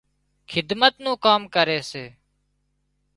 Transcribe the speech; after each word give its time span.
خدمت 0.51 0.93
نُون 1.03 1.15
ڪام 1.25 1.41
ڪري 1.55 1.79
سي 1.91 2.05